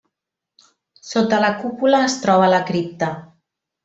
[1.09, 3.11] Sota la cúpula es troba la cripta.